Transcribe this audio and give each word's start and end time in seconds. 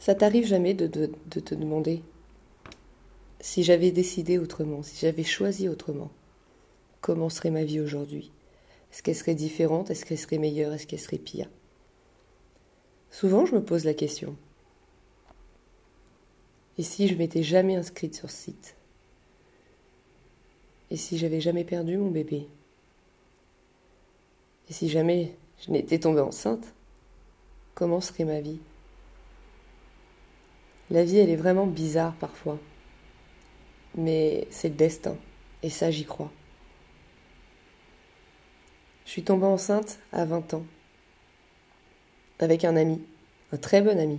Ça 0.00 0.14
t'arrive 0.14 0.46
jamais 0.46 0.72
de, 0.72 0.86
te 0.86 1.54
demander 1.54 2.02
si 3.38 3.62
j'avais 3.62 3.90
décidé 3.90 4.38
autrement, 4.38 4.82
si 4.82 4.98
j'avais 4.98 5.24
choisi 5.24 5.68
autrement, 5.68 6.10
comment 7.02 7.28
serait 7.28 7.50
ma 7.50 7.64
vie 7.64 7.80
aujourd'hui? 7.80 8.32
Est-ce 8.90 9.02
qu'elle 9.02 9.14
serait 9.14 9.34
différente? 9.34 9.90
Est-ce 9.90 10.06
qu'elle 10.06 10.18
serait 10.18 10.38
meilleure? 10.38 10.72
Est-ce 10.72 10.86
qu'elle 10.86 11.00
serait 11.00 11.18
pire? 11.18 11.50
Souvent, 13.10 13.44
je 13.44 13.54
me 13.54 13.62
pose 13.62 13.84
la 13.84 13.92
question. 13.92 14.36
Et 16.78 16.82
si 16.82 17.06
je 17.06 17.14
m'étais 17.14 17.42
jamais 17.42 17.76
inscrite 17.76 18.14
sur 18.14 18.30
ce 18.30 18.44
site? 18.44 18.76
Et 20.90 20.96
si 20.96 21.18
j'avais 21.18 21.42
jamais 21.42 21.64
perdu 21.64 21.98
mon 21.98 22.10
bébé? 22.10 22.48
Et 24.70 24.72
si 24.72 24.88
jamais 24.88 25.36
je 25.64 25.70
n'étais 25.72 25.98
tombée 25.98 26.20
enceinte? 26.20 26.72
Comment 27.74 28.00
serait 28.00 28.24
ma 28.24 28.40
vie? 28.40 28.60
La 30.90 31.04
vie, 31.04 31.18
elle 31.18 31.30
est 31.30 31.36
vraiment 31.36 31.66
bizarre 31.66 32.14
parfois. 32.14 32.58
Mais 33.96 34.46
c'est 34.50 34.68
le 34.68 34.74
destin. 34.74 35.16
Et 35.62 35.70
ça, 35.70 35.90
j'y 35.90 36.04
crois. 36.04 36.30
Je 39.06 39.10
suis 39.10 39.22
tombée 39.22 39.46
enceinte 39.46 39.98
à 40.12 40.24
20 40.24 40.54
ans. 40.54 40.64
Avec 42.38 42.64
un 42.64 42.76
ami. 42.76 43.00
Un 43.52 43.56
très 43.56 43.82
bon 43.82 43.98
ami. 43.98 44.18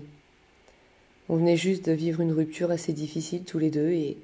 On 1.29 1.37
venait 1.37 1.57
juste 1.57 1.85
de 1.85 1.93
vivre 1.93 2.21
une 2.21 2.33
rupture 2.33 2.71
assez 2.71 2.93
difficile 2.93 3.43
tous 3.43 3.59
les 3.59 3.69
deux 3.69 3.89
et 3.89 4.17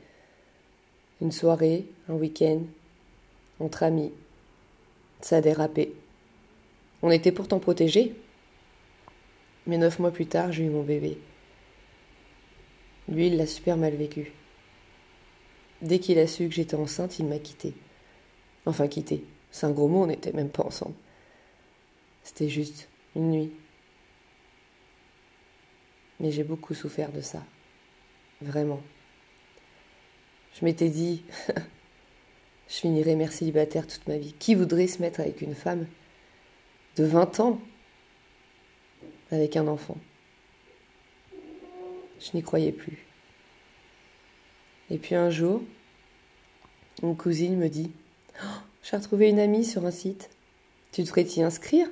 une 1.21 1.31
soirée, 1.31 1.85
un 2.09 2.13
week-end, 2.13 2.61
entre 3.59 3.83
amis. 3.83 4.11
Ça 5.21 5.37
a 5.37 5.41
dérapé. 5.41 5.93
On 7.01 7.11
était 7.11 7.31
pourtant 7.31 7.59
protégés. 7.59 8.13
Mais 9.65 9.77
neuf 9.77 9.99
mois 9.99 10.11
plus 10.11 10.27
tard, 10.27 10.51
j'ai 10.51 10.65
eu 10.65 10.69
mon 10.69 10.83
bébé. 10.83 11.17
Lui, 13.07 13.27
il 13.27 13.37
l'a 13.37 13.47
super 13.47 13.77
mal 13.77 13.95
vécu. 13.95 14.31
Dès 15.81 15.99
qu'il 15.99 16.19
a 16.19 16.27
su 16.27 16.47
que 16.47 16.55
j'étais 16.55 16.75
enceinte, 16.75 17.19
il 17.19 17.25
m'a 17.25 17.39
quitté. 17.39 17.73
Enfin, 18.65 18.87
quitté. 18.87 19.23
C'est 19.51 19.65
un 19.65 19.71
gros 19.71 19.87
mot, 19.87 20.03
on 20.03 20.07
n'était 20.07 20.33
même 20.33 20.49
pas 20.49 20.63
ensemble. 20.63 20.95
C'était 22.23 22.49
juste 22.49 22.89
une 23.15 23.31
nuit. 23.31 23.51
Mais 26.19 26.31
j'ai 26.31 26.43
beaucoup 26.43 26.73
souffert 26.73 27.11
de 27.11 27.21
ça. 27.21 27.43
Vraiment. 28.41 28.81
Je 30.59 30.65
m'étais 30.65 30.89
dit, 30.89 31.23
je 32.67 32.75
finirai 32.75 33.15
mère 33.15 33.31
célibataire 33.31 33.87
toute 33.87 34.07
ma 34.07 34.17
vie. 34.17 34.33
Qui 34.33 34.55
voudrait 34.55 34.87
se 34.87 35.01
mettre 35.01 35.19
avec 35.19 35.41
une 35.41 35.55
femme 35.55 35.87
de 36.97 37.05
20 37.05 37.39
ans 37.39 37.61
avec 39.31 39.55
un 39.55 39.67
enfant? 39.67 39.97
Je 42.19 42.35
n'y 42.35 42.43
croyais 42.43 42.71
plus. 42.71 43.05
Et 44.89 44.97
puis 44.97 45.15
un 45.15 45.29
jour, 45.29 45.61
une 47.03 47.15
cousine 47.15 47.57
me 47.57 47.69
dit 47.69 47.91
oh, 48.43 48.59
J'ai 48.83 48.97
retrouvé 48.97 49.29
une 49.29 49.39
amie 49.39 49.65
sur 49.65 49.85
un 49.85 49.91
site. 49.91 50.29
Tu 50.91 51.03
devrais 51.03 51.25
t'y 51.25 51.43
inscrire 51.43 51.87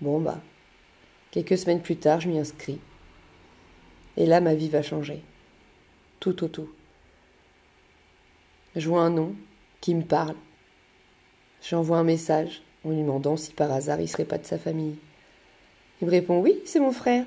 Bon, 0.00 0.20
bah, 0.20 0.40
quelques 1.30 1.56
semaines 1.56 1.80
plus 1.80 1.96
tard, 1.96 2.20
je 2.20 2.28
m'y 2.28 2.38
inscris. 2.38 2.78
Et 4.16 4.26
là, 4.26 4.40
ma 4.40 4.54
vie 4.54 4.68
va 4.68 4.82
changer. 4.82 5.22
Tout 6.20 6.44
au 6.44 6.48
tout. 6.48 6.68
Je 8.74 8.88
vois 8.88 9.02
un 9.02 9.10
nom 9.10 9.34
qui 9.80 9.94
me 9.94 10.02
parle. 10.02 10.36
J'envoie 11.62 11.98
un 11.98 12.04
message 12.04 12.62
en 12.84 12.90
lui 12.90 12.98
demandant 12.98 13.36
si 13.36 13.52
par 13.52 13.72
hasard 13.72 14.00
il 14.00 14.08
serait 14.08 14.24
pas 14.24 14.38
de 14.38 14.44
sa 14.44 14.58
famille. 14.58 14.96
Il 16.00 16.06
me 16.06 16.10
répond 16.10 16.40
Oui, 16.40 16.60
c'est 16.64 16.80
mon 16.80 16.92
frère. 16.92 17.24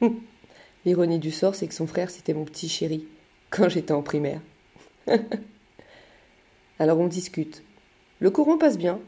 L'ironie 0.84 1.18
du 1.18 1.30
sort, 1.30 1.54
c'est 1.54 1.66
que 1.66 1.74
son 1.74 1.86
frère, 1.86 2.10
c'était 2.10 2.34
mon 2.34 2.44
petit 2.44 2.68
chéri, 2.68 3.06
quand 3.50 3.68
j'étais 3.68 3.92
en 3.92 4.02
primaire. 4.02 4.40
Alors 6.78 6.98
on 6.98 7.06
discute. 7.06 7.62
Le 8.20 8.30
courant 8.30 8.58
passe 8.58 8.78
bien, 8.78 9.00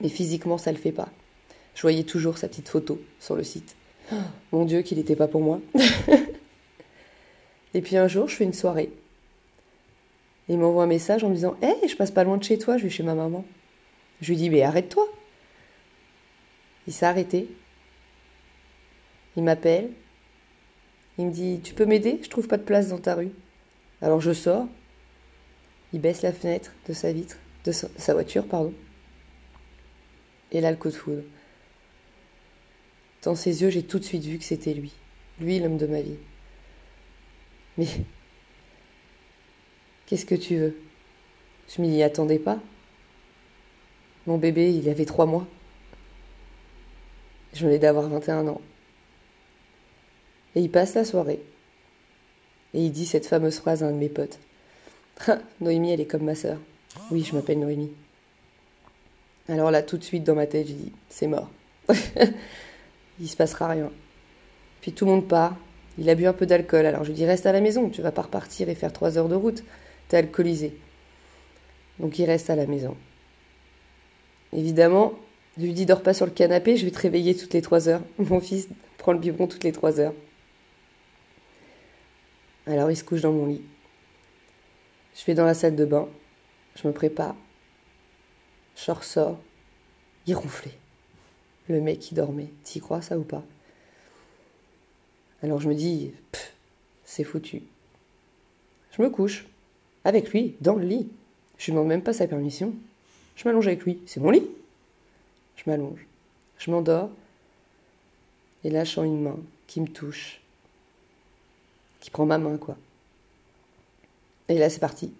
mais 0.00 0.08
physiquement, 0.08 0.58
ça 0.58 0.72
le 0.72 0.78
fait 0.78 0.92
pas. 0.92 1.08
Je 1.74 1.82
voyais 1.82 2.04
toujours 2.04 2.38
sa 2.38 2.48
petite 2.48 2.68
photo 2.68 3.00
sur 3.20 3.36
le 3.36 3.44
site. 3.44 3.76
mon 4.52 4.64
Dieu, 4.64 4.82
qu'il 4.82 4.98
n'était 4.98 5.16
pas 5.16 5.28
pour 5.28 5.40
moi. 5.40 5.60
Et 7.74 7.82
puis 7.82 7.96
un 7.96 8.08
jour, 8.08 8.28
je 8.28 8.36
fais 8.36 8.44
une 8.44 8.52
soirée. 8.52 8.90
Il 10.48 10.58
m'envoie 10.58 10.84
un 10.84 10.88
message 10.88 11.24
en 11.24 11.28
me 11.28 11.34
disant 11.34 11.56
Hé, 11.60 11.88
je 11.88 11.96
passe 11.96 12.10
pas 12.10 12.24
loin 12.24 12.36
de 12.36 12.44
chez 12.44 12.58
toi, 12.58 12.78
je 12.78 12.84
vais 12.84 12.90
chez 12.90 13.02
ma 13.02 13.14
maman. 13.14 13.44
Je 14.20 14.28
lui 14.28 14.36
dis 14.36 14.48
Mais 14.48 14.62
arrête-toi. 14.62 15.06
Il 16.86 16.92
s'est 16.92 17.06
arrêté. 17.06 17.48
Il 19.36 19.44
m'appelle. 19.44 19.90
Il 21.18 21.26
me 21.26 21.30
dit 21.30 21.60
Tu 21.62 21.74
peux 21.74 21.86
m'aider? 21.86 22.20
Je 22.22 22.28
trouve 22.28 22.48
pas 22.48 22.56
de 22.56 22.62
place 22.62 22.88
dans 22.88 22.98
ta 22.98 23.14
rue. 23.14 23.30
Alors 24.02 24.20
je 24.20 24.32
sors. 24.32 24.66
Il 25.92 26.00
baisse 26.00 26.22
la 26.22 26.32
fenêtre 26.32 26.72
de 26.88 26.92
sa 26.92 27.12
vitre, 27.12 27.38
de 27.64 27.72
sa, 27.72 28.12
voiture, 28.12 28.46
pardon. 28.46 28.74
Et 30.52 30.60
là, 30.60 30.70
le 30.70 30.76
coup 30.76 30.88
de 30.88 30.94
foudre. 30.94 31.22
Dans 33.22 33.34
ses 33.34 33.62
yeux, 33.62 33.70
j'ai 33.70 33.82
tout 33.82 33.98
de 33.98 34.04
suite 34.04 34.24
vu 34.24 34.38
que 34.38 34.44
c'était 34.44 34.74
lui. 34.74 34.92
Lui, 35.40 35.58
l'homme 35.58 35.78
de 35.78 35.86
ma 35.86 36.00
vie. 36.00 36.18
Mais 37.78 37.86
qu'est-ce 40.06 40.26
que 40.26 40.34
tu 40.34 40.56
veux? 40.56 40.76
Je 41.74 41.80
m'y 41.82 42.02
attendais 42.02 42.38
pas. 42.38 42.60
Mon 44.26 44.38
bébé, 44.38 44.72
il 44.72 44.88
avait 44.88 45.04
trois 45.04 45.26
mois. 45.26 45.46
Je 47.54 47.64
venais 47.64 47.78
d'avoir 47.78 48.08
21 48.08 48.48
ans. 48.48 48.60
Et 50.56 50.60
il 50.62 50.70
passe 50.70 50.94
la 50.94 51.04
soirée. 51.04 51.40
Et 52.74 52.80
il 52.80 52.90
dit 52.90 53.06
cette 53.06 53.26
fameuse 53.26 53.58
phrase 53.58 53.84
à 53.84 53.86
un 53.86 53.92
de 53.92 53.98
mes 53.98 54.08
potes. 54.08 54.40
Noémie, 55.60 55.92
elle 55.92 56.00
est 56.00 56.06
comme 56.06 56.24
ma 56.24 56.34
sœur. 56.34 56.58
Oui, 57.10 57.22
je 57.22 57.36
m'appelle 57.36 57.60
Noémie. 57.60 57.92
Alors 59.48 59.70
là, 59.70 59.82
tout 59.82 59.98
de 59.98 60.02
suite 60.02 60.24
dans 60.24 60.34
ma 60.34 60.46
tête, 60.46 60.66
je 60.66 60.72
dis, 60.72 60.92
c'est 61.08 61.28
mort. 61.28 61.50
il 63.20 63.28
se 63.28 63.36
passera 63.36 63.68
rien. 63.68 63.92
Puis 64.80 64.92
tout 64.92 65.04
le 65.04 65.12
monde 65.12 65.28
part. 65.28 65.56
Il 65.98 66.10
a 66.10 66.14
bu 66.14 66.26
un 66.26 66.32
peu 66.32 66.46
d'alcool. 66.46 66.86
Alors 66.86 67.04
je 67.04 67.08
lui 67.08 67.14
dis, 67.14 67.24
reste 67.24 67.46
à 67.46 67.52
la 67.52 67.60
maison, 67.60 67.88
tu 67.88 68.02
vas 68.02 68.12
pas 68.12 68.22
repartir 68.22 68.68
et 68.68 68.74
faire 68.74 68.92
trois 68.92 69.16
heures 69.18 69.28
de 69.28 69.34
route. 69.34 69.62
T'es 70.08 70.16
alcoolisé. 70.16 70.76
Donc 71.98 72.18
il 72.18 72.24
reste 72.24 72.50
à 72.50 72.56
la 72.56 72.66
maison. 72.66 72.96
Évidemment, 74.52 75.14
je 75.58 75.64
lui 75.64 75.72
dis, 75.72 75.86
dors 75.86 76.02
pas 76.02 76.14
sur 76.14 76.26
le 76.26 76.32
canapé, 76.32 76.76
je 76.76 76.84
vais 76.84 76.90
te 76.90 76.98
réveiller 76.98 77.34
toutes 77.34 77.54
les 77.54 77.62
trois 77.62 77.88
heures. 77.88 78.02
Mon 78.18 78.40
fils 78.40 78.68
prend 78.98 79.12
le 79.12 79.18
biberon 79.18 79.46
toutes 79.46 79.64
les 79.64 79.72
trois 79.72 80.00
heures. 80.00 80.14
Alors 82.66 82.90
il 82.90 82.96
se 82.96 83.04
couche 83.04 83.20
dans 83.20 83.32
mon 83.32 83.46
lit. 83.46 83.62
Je 85.14 85.24
vais 85.24 85.34
dans 85.34 85.44
la 85.44 85.54
salle 85.54 85.76
de 85.76 85.84
bain, 85.84 86.08
je 86.74 86.86
me 86.86 86.92
prépare. 86.92 87.36
Je 88.76 88.90
ressors, 88.90 89.38
il 90.26 90.34
ronflait. 90.34 90.76
Le 91.68 91.80
mec 91.80 91.98
qui 92.00 92.14
dormait, 92.14 92.50
t'y 92.62 92.80
crois 92.80 93.02
ça 93.02 93.18
ou 93.18 93.22
pas? 93.22 93.44
Alors 95.42 95.60
je 95.60 95.68
me 95.68 95.74
dis, 95.74 96.12
c'est 97.04 97.24
foutu. 97.24 97.62
Je 98.92 99.02
me 99.02 99.10
couche, 99.10 99.46
avec 100.04 100.30
lui, 100.30 100.56
dans 100.60 100.74
le 100.74 100.84
lit. 100.84 101.08
Je 101.58 101.70
ne 101.70 101.76
demande 101.76 101.88
même 101.88 102.02
pas 102.02 102.12
sa 102.12 102.26
permission. 102.26 102.74
Je 103.36 103.44
m'allonge 103.44 103.66
avec 103.66 103.82
lui, 103.84 104.00
c'est 104.06 104.20
mon 104.20 104.30
lit. 104.30 104.46
Je 105.56 105.70
m'allonge, 105.70 106.06
je 106.58 106.70
m'endors, 106.70 107.10
et 108.62 108.70
là 108.70 108.84
je 108.84 108.92
sens 108.92 109.06
une 109.06 109.22
main 109.22 109.38
qui 109.66 109.80
me 109.80 109.88
touche, 109.88 110.40
qui 112.06 112.10
prend 112.12 112.24
ma 112.24 112.38
main, 112.38 112.56
quoi. 112.56 112.76
Et 114.48 114.60
là, 114.60 114.70
c'est 114.70 114.78
parti. 114.78 115.12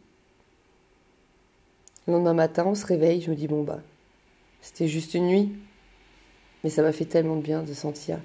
Le 2.06 2.12
lendemain 2.12 2.32
matin, 2.32 2.64
on 2.64 2.76
se 2.76 2.86
réveille, 2.86 3.20
je 3.20 3.28
me 3.28 3.34
dis, 3.34 3.48
bon, 3.48 3.64
bah, 3.64 3.80
c'était 4.60 4.86
juste 4.86 5.14
une 5.14 5.26
nuit. 5.26 5.52
Mais 6.62 6.70
ça 6.70 6.82
m'a 6.82 6.92
fait 6.92 7.04
tellement 7.04 7.34
de 7.34 7.42
bien 7.42 7.64
de 7.64 7.74
sentir 7.74 8.20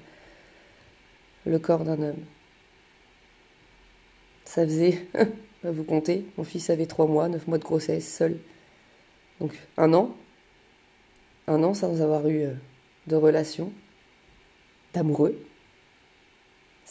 le 1.48 1.58
corps 1.58 1.84
d'un 1.84 2.00
homme. 2.04 2.24
Ça 4.46 4.64
faisait, 4.64 5.08
vous 5.64 5.84
comptez, 5.84 6.28
mon 6.38 6.44
fils 6.44 6.70
avait 6.70 6.86
trois 6.86 7.08
mois, 7.08 7.30
neuf 7.30 7.48
mois 7.48 7.58
de 7.58 7.64
grossesse, 7.64 8.16
seul. 8.16 8.38
Donc 9.40 9.58
un 9.76 9.92
an, 9.96 10.16
un 11.48 11.64
an 11.64 11.74
sans 11.74 12.00
avoir 12.04 12.28
eu 12.28 12.44
euh, 12.44 12.54
de 13.08 13.16
relation, 13.16 13.74
d'amoureux. 14.94 15.36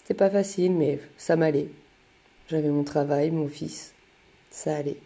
C'était 0.00 0.14
pas 0.14 0.31
facile, 0.31 0.73
mais 0.73 0.99
ça 1.19 1.37
m'allait. 1.37 1.69
J'avais 2.49 2.70
mon 2.70 2.85
travail, 2.85 3.31
mon 3.31 3.49
fils. 3.49 3.94
Ça 4.50 4.75
allait. 4.75 4.97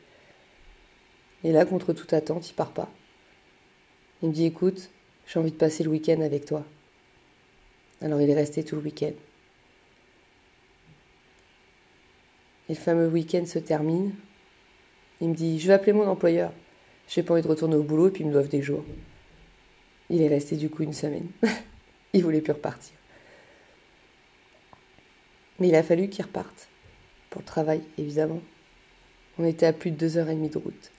Et 1.42 1.50
là, 1.50 1.66
contre 1.66 1.92
toute 1.92 2.12
attente, 2.12 2.48
il 2.48 2.54
part 2.54 2.70
pas. 2.70 2.88
Il 4.22 4.28
me 4.28 4.32
dit 4.32 4.46
Écoute, 4.46 4.88
j'ai 5.26 5.40
envie 5.40 5.50
de 5.50 5.56
passer 5.56 5.82
le 5.82 5.90
week-end 5.90 6.20
avec 6.20 6.46
toi. 6.46 6.64
Alors 8.00 8.20
il 8.20 8.30
est 8.30 8.34
resté 8.34 8.64
tout 8.64 8.76
le 8.76 8.82
week-end. 8.82 9.12
Et 12.68 12.74
le 12.74 12.74
fameux 12.74 13.08
week-end 13.08 13.44
se 13.46 13.58
termine. 13.58 14.14
Il 15.20 15.30
me 15.30 15.34
dit 15.34 15.58
Je 15.58 15.66
vais 15.66 15.74
appeler 15.74 15.92
mon 15.92 16.06
employeur. 16.06 16.52
J'ai 17.08 17.24
pas 17.24 17.34
envie 17.34 17.42
de 17.42 17.48
retourner 17.48 17.74
au 17.74 17.82
boulot 17.82 18.08
et 18.08 18.10
puis 18.12 18.22
ils 18.22 18.28
me 18.28 18.32
doivent 18.32 18.48
des 18.48 18.62
jours. 18.62 18.84
Il 20.08 20.22
est 20.22 20.28
resté 20.28 20.56
du 20.56 20.70
coup 20.70 20.84
une 20.84 20.94
semaine. 20.94 21.26
il 22.12 22.22
voulait 22.22 22.40
plus 22.40 22.52
repartir. 22.52 22.94
Mais 25.58 25.68
il 25.68 25.74
a 25.74 25.82
fallu 25.82 26.08
qu'il 26.08 26.24
reparte. 26.24 26.68
Pour 27.30 27.40
le 27.40 27.46
travail, 27.46 27.82
évidemment. 27.98 28.40
On 29.38 29.44
était 29.44 29.66
à 29.66 29.72
plus 29.72 29.90
de 29.90 29.96
deux 29.96 30.16
heures 30.16 30.28
et 30.28 30.34
demie 30.34 30.48
de 30.48 30.58
route. 30.58 30.90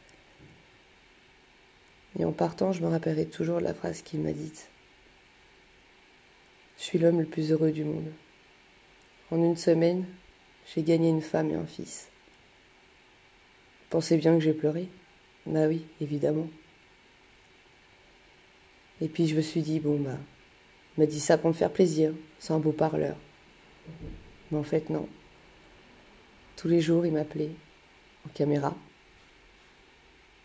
Et 2.19 2.25
en 2.25 2.31
partant, 2.31 2.71
je 2.71 2.81
me 2.81 2.87
rappellerai 2.87 3.25
toujours 3.25 3.59
la 3.59 3.73
phrase 3.73 4.01
qu'il 4.01 4.21
m'a 4.21 4.31
dite. 4.31 4.69
Je 6.77 6.83
suis 6.83 6.99
l'homme 6.99 7.19
le 7.19 7.25
plus 7.25 7.51
heureux 7.51 7.71
du 7.71 7.83
monde. 7.83 8.11
En 9.31 9.37
une 9.37 9.57
semaine, 9.57 10.05
j'ai 10.73 10.83
gagné 10.83 11.09
une 11.09 11.21
femme 11.21 11.49
et 11.51 11.55
un 11.55 11.65
fils. 11.65 12.09
Pensez 13.89 14.17
bien 14.17 14.33
que 14.33 14.43
j'ai 14.43 14.53
pleuré? 14.53 14.87
Bah 15.45 15.67
oui, 15.67 15.85
évidemment. 16.01 16.47
Et 19.01 19.07
puis 19.07 19.27
je 19.27 19.35
me 19.35 19.41
suis 19.41 19.61
dit, 19.61 19.79
bon 19.79 19.99
bah, 19.99 20.17
il 20.97 21.01
m'a 21.01 21.05
dit 21.05 21.19
ça 21.19 21.37
pour 21.37 21.49
me 21.49 21.53
faire 21.53 21.71
plaisir, 21.71 22.13
c'est 22.39 22.53
un 22.53 22.59
beau 22.59 22.71
parleur. 22.71 23.17
Mais 24.51 24.57
en 24.57 24.63
fait, 24.63 24.89
non. 24.89 25.07
Tous 26.55 26.67
les 26.67 26.81
jours, 26.81 27.05
il 27.05 27.13
m'appelait 27.13 27.51
en 28.25 28.29
caméra. 28.33 28.75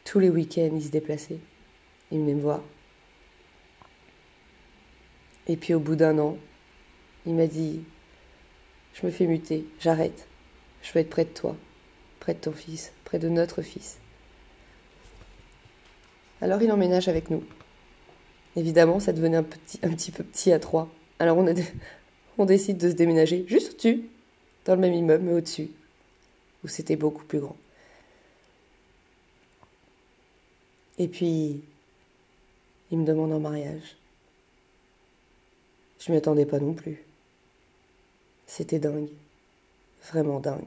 Tous 0.05 0.19
les 0.19 0.31
week-ends, 0.31 0.71
il 0.75 0.83
se 0.83 0.91
déplaçait. 0.91 1.39
Il 2.11 2.19
venait 2.19 2.35
me 2.35 2.41
voir. 2.41 2.63
Et 5.47 5.57
puis 5.57 5.75
au 5.75 5.81
bout 5.81 5.97
d'un 5.97 6.19
an, 6.19 6.37
il 7.27 7.35
m'a 7.35 7.47
dit, 7.47 7.81
je 8.95 9.07
me 9.07 9.11
fais 9.11 9.27
muter, 9.27 9.67
j'arrête. 9.81 10.27
Je 10.83 10.93
veux 10.93 11.01
être 11.01 11.11
près 11.11 11.25
de 11.25 11.31
toi, 11.31 11.57
près 12.21 12.35
de 12.35 12.39
ton 12.39 12.53
fils, 12.53 12.93
près 13.05 13.19
de 13.19 13.29
notre 13.29 13.63
fils. 13.63 13.99
Alors 16.41 16.63
il 16.63 16.73
emménage 16.73 17.09
avec 17.09 17.31
nous. 17.31 17.45
Évidemment, 18.57 19.01
ça 19.01 19.13
devenait 19.13 19.37
un, 19.37 19.43
petit, 19.43 19.79
un 19.83 19.91
petit 19.91 20.11
peu 20.11 20.25
petit 20.25 20.53
à 20.53 20.59
trois. 20.59 20.89
Alors 21.19 21.37
on, 21.37 21.47
a, 21.47 21.55
on 22.39 22.45
décide 22.45 22.79
de 22.79 22.91
se 22.91 22.95
déménager 22.95 23.45
juste 23.47 23.73
au-dessus, 23.73 24.09
dans 24.65 24.75
le 24.75 24.81
même 24.81 24.95
immeuble, 24.95 25.25
mais 25.25 25.35
au-dessus, 25.35 25.71
où 26.65 26.69
c'était 26.69 26.97
beaucoup 26.97 27.25
plus 27.25 27.41
grand. 27.41 27.57
Et 30.99 31.09
puis, 31.09 31.63
il 32.91 32.99
me 32.99 33.07
demande 33.07 33.33
en 33.33 33.41
mariage. 33.41 33.97
Je 35.99 36.13
m'y 36.13 36.19
attendais 36.19 36.47
pas 36.47 36.59
non 36.59 36.75
plus. 36.75 37.03
C'était 38.47 38.79
dingue. 38.79 39.09
Vraiment 40.11 40.41
dingue. 40.41 40.65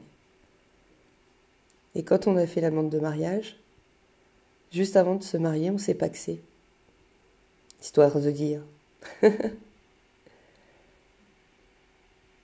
Et 1.95 2.03
quand 2.03 2.27
on 2.27 2.37
a 2.37 2.47
fait 2.47 2.61
la 2.61 2.69
demande 2.69 2.89
de 2.89 2.99
mariage, 2.99 3.57
juste 4.71 4.95
avant 4.95 5.15
de 5.15 5.23
se 5.23 5.37
marier, 5.37 5.69
on 5.69 5.77
s'est 5.77 5.93
paxé. 5.93 6.39
Histoire 7.81 8.19
de 8.19 8.31
dire. 8.31 8.61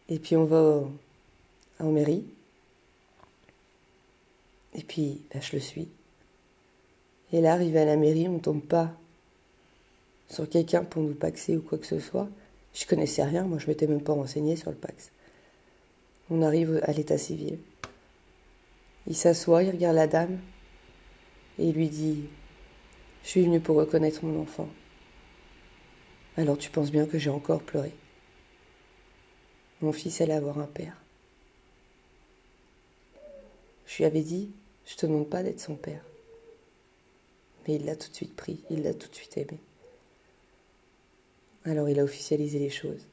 Et 0.09 0.19
puis 0.19 0.35
on 0.35 0.45
va 0.45 0.83
en 1.79 1.91
mairie. 1.91 2.25
Et 4.73 4.83
puis, 4.83 5.21
bah, 5.33 5.39
je 5.39 5.53
le 5.53 5.59
suis. 5.59 5.87
Et 7.31 7.41
là, 7.41 7.53
arrivé 7.53 7.79
à 7.79 7.85
la 7.85 7.95
mairie, 7.95 8.27
on 8.27 8.33
ne 8.33 8.39
tombe 8.39 8.61
pas 8.61 8.91
sur 10.29 10.47
quelqu'un 10.49 10.83
pour 10.83 11.01
nous 11.01 11.13
paxer 11.13 11.57
ou 11.57 11.61
quoi 11.61 11.77
que 11.77 11.85
ce 11.85 11.99
soit. 11.99 12.27
Je 12.73 12.85
connaissais 12.85 13.23
rien, 13.23 13.43
moi 13.43 13.57
je 13.57 13.67
m'étais 13.67 13.87
même 13.87 14.01
pas 14.01 14.13
renseigné 14.13 14.55
sur 14.55 14.69
le 14.69 14.77
Pax. 14.77 15.11
On 16.29 16.41
arrive 16.43 16.79
à 16.83 16.91
l'état 16.91 17.17
civil. 17.17 17.57
Il 19.07 19.15
s'assoit, 19.15 19.63
il 19.63 19.71
regarde 19.71 19.95
la 19.95 20.07
dame 20.07 20.39
et 21.57 21.69
il 21.69 21.75
lui 21.75 21.89
dit 21.89 22.25
Je 23.23 23.29
suis 23.29 23.41
venu 23.41 23.59
pour 23.59 23.75
reconnaître 23.75 24.23
mon 24.23 24.39
enfant. 24.39 24.69
Alors 26.37 26.57
tu 26.57 26.69
penses 26.69 26.91
bien 26.91 27.07
que 27.07 27.17
j'ai 27.17 27.31
encore 27.31 27.63
pleuré. 27.63 27.91
Mon 29.81 29.91
fils 29.91 30.21
allait 30.21 30.33
avoir 30.33 30.59
un 30.59 30.65
père. 30.65 30.97
Je 33.85 33.97
lui 33.97 34.05
avais 34.05 34.21
dit 34.21 34.51
Je 34.85 34.95
te 34.95 35.05
demande 35.05 35.29
pas 35.29 35.43
d'être 35.43 35.59
son 35.59 35.75
père. 35.75 36.03
Mais 37.67 37.75
il 37.75 37.85
l'a 37.85 37.95
tout 37.95 38.09
de 38.09 38.15
suite 38.15 38.35
pris, 38.35 38.63
il 38.69 38.83
l'a 38.83 38.93
tout 38.93 39.09
de 39.09 39.15
suite 39.15 39.37
aimé. 39.37 39.59
Alors 41.65 41.89
il 41.89 41.99
a 41.99 42.03
officialisé 42.03 42.59
les 42.59 42.69
choses. 42.69 43.05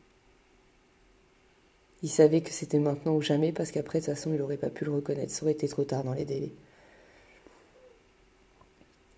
Il 2.03 2.11
savait 2.11 2.43
que 2.43 2.51
c'était 2.51 2.79
maintenant 2.79 3.15
ou 3.17 3.23
jamais 3.23 3.53
parce 3.53 3.71
qu'après, 3.71 4.01
de 4.01 4.05
toute 4.05 4.15
façon, 4.15 4.33
il 4.33 4.39
n'aurait 4.39 4.59
pas 4.59 4.71
pu 4.71 4.85
le 4.85 4.93
reconnaître. 4.93 5.33
Ça 5.33 5.43
aurait 5.43 5.53
été 5.53 5.67
trop 5.67 5.85
tard 5.85 6.05
dans 6.05 6.13
les 6.13 6.25
délais. 6.25 6.53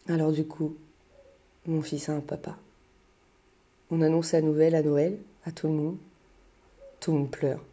Alors 0.06 0.33
du 0.33 0.47
coup, 0.47 0.77
mon 1.67 1.83
fils 1.83 2.09
a 2.09 2.15
un 2.15 2.21
papa. 2.21 2.56
On 3.91 4.01
annonce 4.01 4.33
la 4.33 4.41
nouvelle 4.41 4.75
à 4.75 4.83
Noël, 4.83 5.19
à 5.44 5.53
tout 5.53 5.67
le 5.67 5.75
monde. 5.75 5.99
Pleure. 7.00 7.65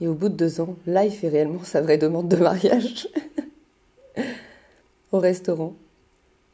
Et 0.00 0.08
au 0.08 0.14
bout 0.14 0.28
de 0.28 0.34
deux 0.34 0.60
ans, 0.60 0.76
là, 0.86 1.04
il 1.04 1.12
fait 1.12 1.28
réellement 1.28 1.62
sa 1.64 1.82
vraie 1.82 1.98
demande 1.98 2.28
de 2.28 2.36
mariage. 2.36 3.08
Au 5.12 5.18
restaurant. 5.18 5.74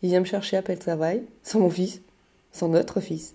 Il 0.03 0.11
vient 0.11 0.21
me 0.21 0.25
chercher 0.25 0.61
le 0.61 0.77
travail, 0.77 1.23
sans 1.43 1.61
mon 1.61 1.71
fils, 1.71 2.01
sans 2.53 2.69
notre 2.69 3.01
fils. 3.01 3.35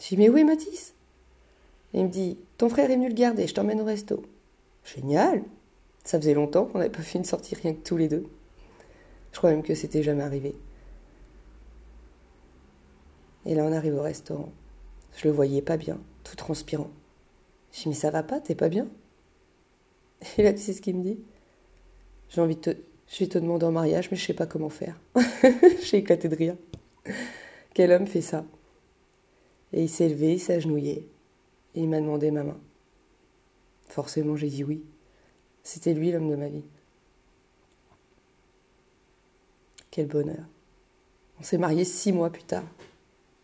Je 0.00 0.08
dis, 0.08 0.16
mais 0.16 0.28
où 0.28 0.36
est 0.36 0.44
Mathis? 0.44 0.94
Il 1.92 2.04
me 2.04 2.08
dit, 2.08 2.38
ton 2.58 2.68
frère 2.68 2.90
est 2.90 2.96
venu 2.96 3.08
le 3.08 3.14
garder, 3.14 3.46
je 3.46 3.54
t'emmène 3.54 3.80
au 3.80 3.84
resto. 3.84 4.22
Génial 4.84 5.42
Ça 6.04 6.18
faisait 6.18 6.34
longtemps 6.34 6.64
qu'on 6.64 6.78
n'avait 6.78 6.90
pas 6.90 7.02
fait 7.02 7.18
une 7.18 7.24
sortie 7.24 7.54
rien 7.54 7.74
que 7.74 7.86
tous 7.86 7.96
les 7.96 8.08
deux. 8.08 8.26
Je 9.32 9.38
crois 9.38 9.50
même 9.50 9.62
que 9.62 9.74
c'était 9.74 10.02
jamais 10.02 10.22
arrivé. 10.22 10.54
Et 13.44 13.54
là, 13.54 13.64
on 13.64 13.72
arrive 13.72 13.94
au 13.94 14.02
restaurant. 14.02 14.50
Je 15.16 15.26
le 15.26 15.34
voyais 15.34 15.62
pas 15.62 15.76
bien, 15.76 15.98
tout 16.24 16.36
transpirant. 16.36 16.90
Je 17.72 17.82
dis, 17.82 17.88
mais 17.88 17.94
ça 17.94 18.10
va 18.10 18.22
pas, 18.22 18.38
t'es 18.38 18.54
pas 18.54 18.68
bien? 18.68 18.86
Et 20.38 20.42
là, 20.42 20.52
tu 20.52 20.60
sais 20.60 20.74
ce 20.74 20.82
qu'il 20.82 20.96
me 20.96 21.02
dit? 21.02 21.18
J'ai 22.28 22.40
envie 22.40 22.56
de 22.56 22.60
te, 22.60 22.70
je 23.08 23.20
vais 23.20 23.26
te 23.26 23.38
demander 23.38 23.64
en 23.64 23.72
mariage, 23.72 24.10
mais 24.10 24.16
je 24.16 24.24
sais 24.24 24.34
pas 24.34 24.46
comment 24.46 24.68
faire. 24.68 25.00
J'ai 25.82 25.98
éclaté 25.98 26.28
de 26.28 26.36
rire. 26.36 26.56
Quel 27.72 27.92
homme 27.92 28.06
fait 28.06 28.20
ça? 28.20 28.44
Et 29.72 29.82
il 29.82 29.88
s'est 29.88 30.08
levé, 30.08 30.34
il 30.34 30.40
s'est 30.40 30.54
agenouillé, 30.54 31.08
et 31.74 31.80
il 31.80 31.88
m'a 31.88 32.00
demandé 32.00 32.30
ma 32.30 32.42
main. 32.42 32.58
Forcément, 33.88 34.36
j'ai 34.36 34.48
dit 34.48 34.64
oui. 34.64 34.82
C'était 35.62 35.94
lui 35.94 36.12
l'homme 36.12 36.30
de 36.30 36.36
ma 36.36 36.48
vie. 36.48 36.64
Quel 39.90 40.06
bonheur. 40.06 40.44
On 41.40 41.42
s'est 41.42 41.58
mariés 41.58 41.84
six 41.84 42.12
mois 42.12 42.30
plus 42.30 42.44
tard. 42.44 42.64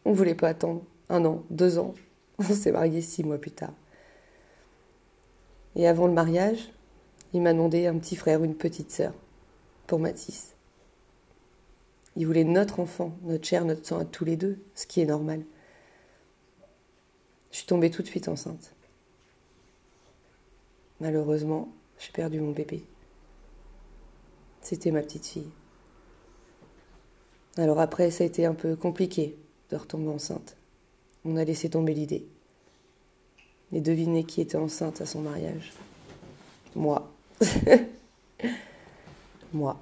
On 0.05 0.11
ne 0.11 0.17
voulait 0.17 0.35
pas 0.35 0.49
attendre 0.49 0.83
un 1.08 1.25
an, 1.25 1.43
deux 1.50 1.78
ans. 1.78 1.94
On 2.38 2.44
s'est 2.44 2.73
mariés 2.73 3.02
six 3.02 3.25
mois 3.25 3.38
plus 3.38 3.50
tard. 3.50 3.75
Et 5.76 5.87
avant 5.87 6.06
le 6.06 6.12
mariage, 6.12 6.71
il 7.32 7.42
m'a 7.42 7.52
demandé 7.52 7.87
un 7.87 7.97
petit 7.99 8.16
frère 8.16 8.40
ou 8.40 8.44
une 8.44 8.54
petite 8.54 8.90
sœur 8.90 9.14
pour 9.87 9.99
Mathis. 9.99 10.54
Il 12.16 12.26
voulait 12.26 12.44
notre 12.44 12.80
enfant, 12.80 13.12
notre 13.23 13.47
chair, 13.47 13.64
notre 13.64 13.87
sang 13.87 13.99
à 13.99 14.04
tous 14.04 14.25
les 14.25 14.37
deux, 14.37 14.59
ce 14.75 14.87
qui 14.87 15.00
est 15.00 15.06
normal. 15.06 15.42
Je 17.50 17.59
suis 17.59 17.66
tombée 17.66 17.90
tout 17.90 18.02
de 18.02 18.06
suite 18.06 18.28
enceinte. 18.28 18.75
Malheureusement, 21.00 21.68
j'ai 21.99 22.12
perdu 22.12 22.40
mon 22.40 22.52
bébé. 22.52 22.85
C'était 24.61 24.90
ma 24.90 25.02
petite 25.02 25.26
fille. 25.26 25.50
Alors 27.56 27.80
après, 27.80 28.11
ça 28.11 28.25
a 28.25 28.26
été 28.26 28.47
un 28.47 28.54
peu 28.54 28.76
compliqué 28.76 29.37
de 29.71 29.76
retomber 29.76 30.09
enceinte. 30.09 30.56
On 31.25 31.37
a 31.37 31.45
laissé 31.45 31.71
tomber 31.71 31.95
l'idée. 31.95 32.26
Et 33.73 33.81
devinez 33.81 34.25
qui 34.25 34.41
était 34.41 34.57
enceinte 34.57 35.00
à 35.00 35.07
son 35.07 35.21
mariage 35.21 35.73
Moi. 36.75 37.11
moi. 39.52 39.79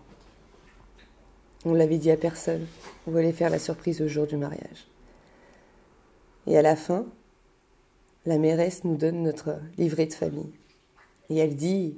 On 1.64 1.74
l'avait 1.74 1.98
dit 1.98 2.10
à 2.10 2.16
personne. 2.16 2.66
On 3.06 3.10
voulait 3.10 3.32
faire 3.32 3.50
la 3.50 3.58
surprise 3.58 4.00
au 4.00 4.08
jour 4.08 4.26
du 4.26 4.36
mariage. 4.36 4.86
Et 6.46 6.56
à 6.56 6.62
la 6.62 6.76
fin, 6.76 7.04
la 8.26 8.38
mairesse 8.38 8.84
nous 8.84 8.96
donne 8.96 9.22
notre 9.22 9.58
livret 9.78 10.06
de 10.06 10.14
famille. 10.14 10.52
Et 11.28 11.36
elle 11.36 11.56
dit 11.56 11.94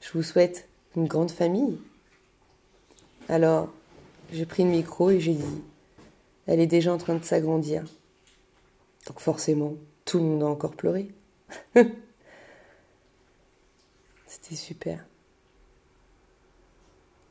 Je 0.00 0.12
vous 0.12 0.22
souhaite 0.22 0.68
une 0.96 1.06
grande 1.06 1.30
famille. 1.30 1.78
Alors, 3.28 3.68
j'ai 4.32 4.46
pris 4.46 4.64
le 4.64 4.70
micro 4.70 5.10
et 5.10 5.20
j'ai 5.20 5.34
dit 5.34 5.62
Elle 6.48 6.60
est 6.60 6.66
déjà 6.66 6.92
en 6.92 6.98
train 6.98 7.14
de 7.14 7.24
s'agrandir. 7.24 7.84
Donc, 9.06 9.20
forcément, 9.20 9.74
tout 10.06 10.18
le 10.18 10.24
monde 10.24 10.42
a 10.42 10.46
encore 10.46 10.74
pleuré. 10.74 11.10
C'était 14.26 14.56
super. 14.56 15.06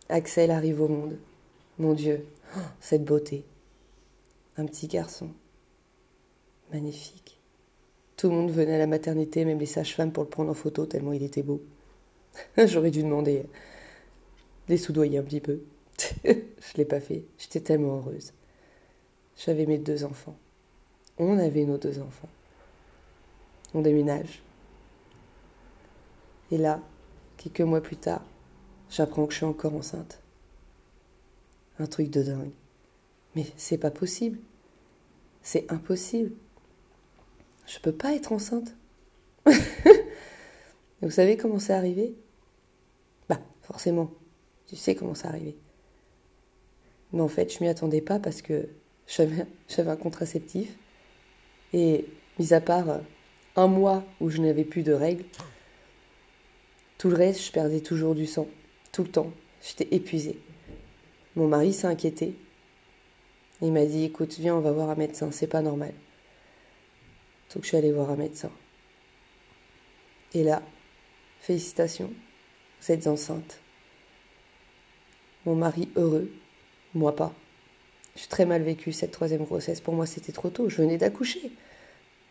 Axel 0.08 0.52
arrive 0.52 0.82
au 0.82 0.88
monde. 0.88 1.18
Mon 1.80 1.94
Dieu, 1.94 2.28
oh, 2.56 2.60
cette 2.80 3.04
beauté. 3.04 3.44
Un 4.56 4.68
petit 4.68 4.88
garçon. 4.88 5.32
Magnifique. 6.72 7.40
Tout 8.18 8.30
le 8.30 8.36
monde 8.36 8.52
venait 8.52 8.76
à 8.76 8.80
la 8.80 8.88
maternité, 8.88 9.46
même 9.46 9.60
les 9.60 9.66
sages-femmes, 9.66 10.12
pour 10.12 10.24
le 10.24 10.30
prendre 10.30 10.52
en 10.52 10.56
photo, 10.56 10.86
tellement 10.86 11.14
il 11.14 11.24
était 11.24 11.44
beau. 11.44 11.64
J'aurais 12.58 12.92
dû 12.92 13.02
demander 13.02 13.48
les 14.70 14.78
soudoyer 14.78 15.18
un 15.18 15.24
petit 15.24 15.42
peu. 15.42 15.62
Je 16.24 16.78
l'ai 16.78 16.86
pas 16.86 17.00
fait. 17.00 17.26
J'étais 17.40 17.62
tellement 17.62 17.98
heureuse. 17.98 18.34
J'avais 19.38 19.66
mes 19.68 19.78
deux 19.78 20.04
enfants. 20.04 20.36
on 21.20 21.38
avait 21.38 21.66
nos 21.66 21.78
deux 21.78 22.00
enfants. 22.00 22.30
On 23.74 23.82
déménage. 23.82 24.42
Et 26.52 26.58
là, 26.58 26.82
quelques 27.38 27.62
mois 27.62 27.82
plus 27.82 27.98
tard, 27.98 28.24
j'apprends 28.90 29.26
que 29.26 29.34
je 29.34 29.38
suis 29.38 29.46
encore 29.46 29.76
enceinte. 29.76 30.22
Un 31.80 31.86
truc 31.86 32.10
de 32.10 32.24
dingue. 32.24 32.52
Mais 33.36 33.46
c'est 33.58 33.78
pas 33.78 33.92
possible. 33.92 34.40
C'est 35.44 35.72
impossible. 35.72 36.32
Je 37.68 37.80
peux 37.80 37.92
pas 37.92 38.16
être 38.16 38.32
enceinte. 38.32 38.76
Vous 41.02 41.12
savez 41.12 41.38
comment 41.38 41.60
c'est 41.60 41.74
arrivé? 41.74 42.16
Bah, 43.30 43.40
forcément, 43.62 44.10
tu 44.66 44.76
sais 44.76 44.96
comment 44.96 45.14
c'est 45.14 45.28
arrivé. 45.28 45.56
Mais 47.14 47.22
en 47.22 47.28
fait, 47.28 47.54
je 47.54 47.64
m'y 47.64 47.70
attendais 47.70 48.02
pas 48.02 48.20
parce 48.20 48.42
que 48.42 48.68
j'avais 49.08 49.90
un 49.90 49.96
contraceptif. 49.96 50.76
Et 51.74 52.06
mis 52.40 52.54
à 52.54 52.62
part 52.62 52.90
euh, 52.90 53.00
un 53.56 53.68
mois 53.68 54.04
où 54.22 54.30
je 54.30 54.42
n'avais 54.42 54.64
plus 54.64 54.84
de 54.84 54.94
règles, 54.94 55.26
tout 56.98 57.10
le 57.10 57.16
reste, 57.16 57.46
je 57.46 57.52
perdais 57.52 57.82
toujours 57.82 58.16
du 58.16 58.26
sang. 58.26 58.48
Tout 58.92 59.04
le 59.04 59.10
temps. 59.10 59.32
J'étais 59.62 59.96
épuisée. 59.96 60.40
Mon 61.36 61.48
mari 61.48 61.74
s'est. 61.74 62.34
Il 63.62 63.72
m'a 63.72 63.86
dit 63.86 64.06
écoute, 64.06 64.38
viens, 64.40 64.56
on 64.56 64.62
va 64.62 64.72
voir 64.72 64.90
un 64.90 64.96
médecin, 64.96 65.32
c'est 65.32 65.48
pas 65.48 65.62
normal. 65.62 65.94
Donc 67.54 67.64
je 67.64 67.68
suis 67.70 67.78
allée 67.78 67.92
voir 67.92 68.10
un 68.10 68.16
médecin. 68.16 68.52
Et 70.34 70.44
là, 70.44 70.62
félicitations, 71.40 72.12
vous 72.82 72.92
êtes 72.92 73.08
enceinte. 73.08 73.60
Mon 75.46 75.56
mari 75.56 75.90
heureux, 75.96 76.32
moi 76.94 77.16
pas. 77.16 77.34
J'ai 78.18 78.28
très 78.28 78.46
mal 78.48 78.64
vécu 78.64 78.92
cette 78.92 79.12
troisième 79.12 79.44
grossesse. 79.44 79.80
Pour 79.80 79.94
moi, 79.94 80.08
c'était 80.08 80.32
trop 80.32 80.50
tôt. 80.50 80.70
Je 80.70 80.78
venais 80.78 80.98
d'accoucher. 80.98 81.52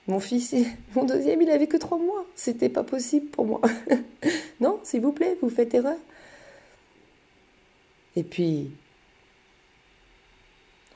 Mon 0.09 0.19
fils, 0.19 0.55
mon 0.97 1.05
deuxième, 1.05 1.40
il 1.40 1.50
avait 1.50 1.69
que 1.69 1.76
trois 1.76 1.99
mois. 1.99 2.26
C'était 2.35 2.69
pas 2.69 2.83
possible 2.83 3.28
pour 3.28 3.47
moi. 3.47 3.61
non, 4.61 4.81
s'il 4.83 5.00
vous 5.00 5.12
plaît, 5.12 5.38
vous 5.40 5.49
faites 5.49 5.75
erreur. 5.75 5.97
Et 8.16 8.25
puis, 8.25 8.71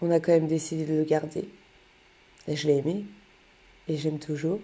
on 0.02 0.11
a 0.11 0.18
quand 0.18 0.32
même 0.32 0.49
décidé 0.49 0.85
de 0.85 0.94
le 0.94 1.04
garder. 1.04 1.49
Et 2.49 2.56
je 2.56 2.66
l'ai 2.66 2.78
aimé. 2.78 3.04
Et 3.87 3.97
j'aime 3.97 4.18
toujours. 4.18 4.59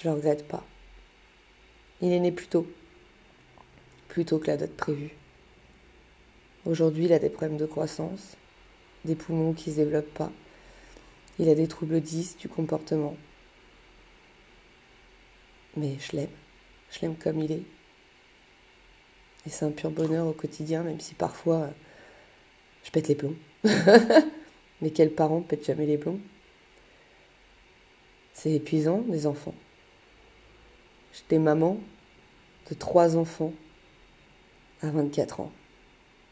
Je 0.00 0.08
le 0.08 0.14
regrette 0.14 0.46
pas. 0.46 0.64
Il 2.00 2.12
est 2.12 2.20
né 2.20 2.30
plus 2.30 2.46
tôt. 2.46 2.68
Plus 4.06 4.24
tôt 4.24 4.38
que 4.38 4.46
la 4.46 4.56
date 4.56 4.76
prévue. 4.76 5.10
Aujourd'hui, 6.68 7.06
il 7.06 7.14
a 7.14 7.18
des 7.18 7.30
problèmes 7.30 7.56
de 7.56 7.64
croissance, 7.64 8.36
des 9.06 9.14
poumons 9.14 9.54
qui 9.54 9.70
ne 9.70 9.74
se 9.74 9.80
développent 9.80 10.12
pas. 10.12 10.30
Il 11.38 11.48
a 11.48 11.54
des 11.54 11.66
troubles 11.66 11.98
10 11.98 12.36
du 12.36 12.46
comportement. 12.50 13.16
Mais 15.78 15.96
je 15.98 16.14
l'aime. 16.14 16.28
Je 16.90 17.00
l'aime 17.00 17.16
comme 17.16 17.40
il 17.40 17.52
est. 17.52 17.62
Et 19.46 19.50
c'est 19.50 19.64
un 19.64 19.70
pur 19.70 19.90
bonheur 19.90 20.26
au 20.26 20.32
quotidien, 20.32 20.82
même 20.82 21.00
si 21.00 21.14
parfois 21.14 21.56
euh, 21.56 21.70
je 22.84 22.90
pète 22.90 23.08
les 23.08 23.14
plombs. 23.14 23.36
Mais 24.82 24.90
quels 24.90 25.14
parents 25.14 25.40
pètent 25.40 25.64
jamais 25.64 25.86
les 25.86 25.96
plombs? 25.96 26.20
C'est 28.34 28.52
épuisant, 28.52 28.98
des 29.08 29.26
enfants. 29.26 29.54
J'étais 31.14 31.38
maman 31.38 31.80
de 32.68 32.74
trois 32.74 33.16
enfants 33.16 33.54
à 34.82 34.90
24 34.90 35.40
ans. 35.40 35.52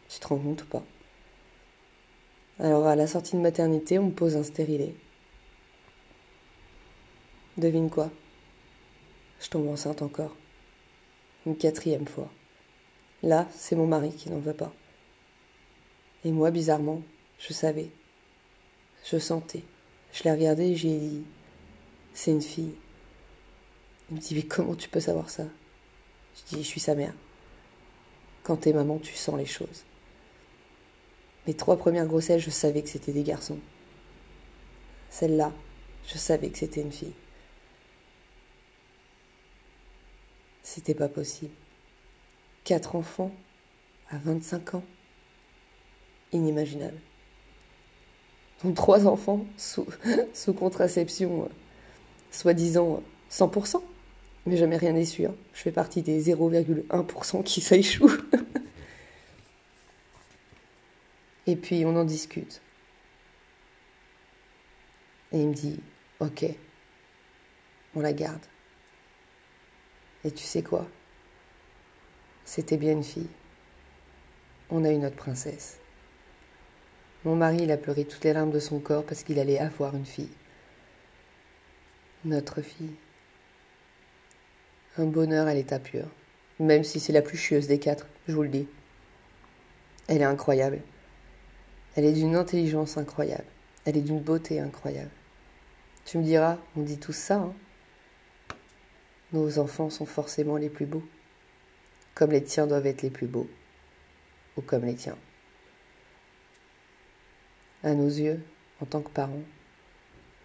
Tu 0.08 0.20
te 0.20 0.26
rends 0.28 0.38
compte 0.38 0.62
ou 0.62 0.66
pas? 0.66 0.84
Alors 2.58 2.86
à 2.86 2.96
la 2.96 3.06
sortie 3.06 3.36
de 3.36 3.40
maternité, 3.40 3.98
on 3.98 4.06
me 4.06 4.12
pose 4.12 4.36
un 4.36 4.42
stérilet. 4.42 4.94
Devine 7.56 7.90
quoi? 7.90 8.10
Je 9.40 9.48
tombe 9.48 9.68
enceinte 9.68 10.02
encore. 10.02 10.34
Une 11.44 11.56
quatrième 11.56 12.06
fois. 12.06 12.30
Là, 13.22 13.46
c'est 13.54 13.76
mon 13.76 13.86
mari 13.86 14.12
qui 14.12 14.30
n'en 14.30 14.38
veut 14.38 14.54
pas. 14.54 14.72
Et 16.24 16.32
moi, 16.32 16.50
bizarrement, 16.50 17.02
je 17.38 17.52
savais. 17.52 17.90
Je 19.04 19.18
sentais. 19.18 19.62
Je 20.12 20.24
l'ai 20.24 20.32
regardé 20.32 20.64
et 20.64 20.76
j'ai 20.76 20.98
dit 20.98 21.24
C'est 22.14 22.30
une 22.30 22.42
fille. 22.42 22.74
Il 24.10 24.16
me 24.16 24.20
dit 24.20 24.34
Mais 24.34 24.42
comment 24.42 24.74
tu 24.74 24.88
peux 24.88 25.00
savoir 25.00 25.30
ça? 25.30 25.44
Je 26.36 26.56
dis 26.56 26.62
Je 26.62 26.68
suis 26.68 26.80
sa 26.80 26.94
mère. 26.94 27.14
Quand 28.42 28.56
t'es 28.56 28.72
maman, 28.72 28.98
tu 28.98 29.14
sens 29.14 29.36
les 29.36 29.46
choses. 29.46 29.84
Mes 31.46 31.54
trois 31.54 31.76
premières 31.76 32.06
grossesses, 32.06 32.42
je 32.42 32.50
savais 32.50 32.82
que 32.82 32.88
c'était 32.88 33.12
des 33.12 33.22
garçons. 33.22 33.58
Celle-là, 35.10 35.52
je 36.08 36.18
savais 36.18 36.48
que 36.48 36.58
c'était 36.58 36.80
une 36.80 36.92
fille. 36.92 37.12
C'était 40.62 40.94
pas 40.94 41.08
possible. 41.08 41.54
Quatre 42.64 42.96
enfants 42.96 43.30
à 44.10 44.18
25 44.18 44.74
ans. 44.74 44.82
Inimaginable. 46.32 46.98
Donc 48.64 48.74
trois 48.74 49.06
enfants 49.06 49.46
sous, 49.56 49.86
contraception, 50.58 51.44
euh, 51.44 51.48
soi-disant 52.32 53.02
100%. 53.30 53.80
Mais 54.46 54.56
jamais 54.56 54.76
rien 54.76 54.92
n'est 54.92 55.04
sûr. 55.04 55.32
Je 55.54 55.62
fais 55.62 55.72
partie 55.72 56.02
des 56.02 56.22
0,1% 56.22 57.42
qui 57.44 57.60
s'échouent. 57.60 58.10
Et 61.46 61.56
puis 61.56 61.84
on 61.86 61.96
en 61.96 62.04
discute. 62.04 62.60
Et 65.32 65.40
il 65.40 65.48
me 65.48 65.54
dit, 65.54 65.80
ok, 66.20 66.44
on 67.94 68.00
la 68.00 68.12
garde. 68.12 68.44
Et 70.24 70.30
tu 70.30 70.44
sais 70.44 70.62
quoi? 70.62 70.86
C'était 72.44 72.76
bien 72.76 72.92
une 72.92 73.04
fille. 73.04 73.28
On 74.70 74.84
a 74.84 74.90
eu 74.90 74.98
notre 74.98 75.16
princesse. 75.16 75.78
Mon 77.24 77.36
mari, 77.36 77.58
il 77.62 77.72
a 77.72 77.76
pleuré 77.76 78.04
toutes 78.04 78.24
les 78.24 78.32
larmes 78.32 78.50
de 78.50 78.60
son 78.60 78.78
corps 78.78 79.04
parce 79.04 79.22
qu'il 79.22 79.38
allait 79.38 79.58
avoir 79.58 79.94
une 79.96 80.06
fille. 80.06 80.30
Notre 82.24 82.62
fille. 82.62 82.94
Un 84.96 85.06
bonheur 85.06 85.46
à 85.46 85.54
l'état 85.54 85.78
pur. 85.78 86.06
Même 86.58 86.84
si 86.84 87.00
c'est 87.00 87.12
la 87.12 87.22
plus 87.22 87.36
chieuse 87.36 87.66
des 87.66 87.78
quatre, 87.78 88.06
je 88.28 88.34
vous 88.34 88.42
le 88.42 88.48
dis. 88.48 88.68
Elle 90.08 90.22
est 90.22 90.24
incroyable. 90.24 90.80
Elle 91.96 92.04
est 92.04 92.12
d'une 92.12 92.36
intelligence 92.36 92.98
incroyable. 92.98 93.46
Elle 93.86 93.96
est 93.96 94.02
d'une 94.02 94.20
beauté 94.20 94.60
incroyable. 94.60 95.10
Tu 96.04 96.18
me 96.18 96.22
diras, 96.22 96.58
on 96.76 96.82
dit 96.82 96.98
tout 96.98 97.14
ça. 97.14 97.36
Hein 97.36 97.54
Nos 99.32 99.58
enfants 99.58 99.88
sont 99.88 100.04
forcément 100.04 100.58
les 100.58 100.68
plus 100.68 100.84
beaux. 100.84 101.04
Comme 102.14 102.32
les 102.32 102.44
tiens 102.44 102.66
doivent 102.66 102.86
être 102.86 103.00
les 103.00 103.10
plus 103.10 103.26
beaux. 103.26 103.48
Ou 104.58 104.60
comme 104.60 104.84
les 104.84 104.94
tiens. 104.94 105.16
À 107.82 107.94
nos 107.94 108.08
yeux, 108.08 108.42
en 108.82 108.86
tant 108.86 109.00
que 109.00 109.10
parents, 109.10 109.42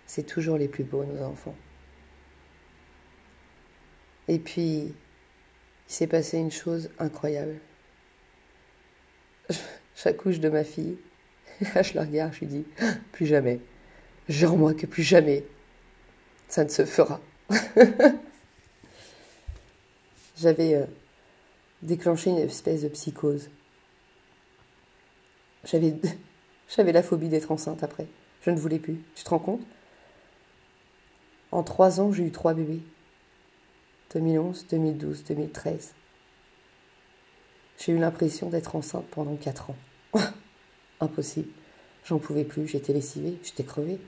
c'est 0.05 0.25
toujours 0.25 0.58
les 0.58 0.67
plus 0.70 0.84
beaux, 0.84 1.03
nos 1.03 1.22
enfants. 1.24 1.55
Et 4.29 4.39
puis, 4.39 4.93
il 5.89 5.93
s'est 5.93 6.08
passé 6.08 6.38
une 6.38 6.51
chose 6.51 6.89
incroyable. 6.98 7.60
J'accouche 9.96 10.39
de 10.39 10.50
ma 10.50 10.63
fille 10.63 10.98
je 11.84 11.94
la 11.94 12.01
regarde, 12.01 12.34
je 12.34 12.39
lui 12.39 12.48
dis 12.48 12.65
Plus 13.12 13.27
jamais. 13.27 13.60
Jure-moi 14.27 14.74
que 14.74 14.86
plus 14.86 15.03
jamais. 15.03 15.44
Ça 16.48 16.63
ne 16.63 16.70
se 16.70 16.86
fera. 16.86 17.20
J'avais 20.38 20.75
euh, 20.75 20.86
déclenché 21.82 22.30
une 22.32 22.38
espèce 22.38 22.82
de 22.84 22.88
psychose. 22.89 23.50
J'avais, 25.65 25.94
j'avais 26.75 26.91
la 26.91 27.03
phobie 27.03 27.30
d'être 27.30 27.51
enceinte 27.51 27.84
après. 27.84 28.08
Je 28.41 28.50
ne 28.50 28.58
voulais 28.58 28.80
plus. 28.80 29.00
Tu 29.15 29.24
te 29.24 29.30
rends 29.30 29.39
compte? 29.39 29.62
En 31.51 31.63
trois 31.63 32.00
ans, 32.00 32.12
j'ai 32.12 32.24
eu 32.24 32.32
trois 32.32 32.53
bébés. 32.53 32.82
2011, 34.13 34.65
2012, 34.70 35.24
2013. 35.25 35.94
J'ai 37.77 37.91
eu 37.94 37.98
l'impression 37.98 38.50
d'être 38.50 38.75
enceinte 38.75 39.06
pendant 39.12 39.36
quatre 39.36 39.70
ans. 39.70 39.77
Impossible. 41.01 41.50
J'en 42.05 42.20
pouvais 42.20 42.43
plus, 42.43 42.67
j'étais 42.67 42.93
lessivée, 42.93 43.38
j'étais 43.43 43.63
crevée. 43.63 44.00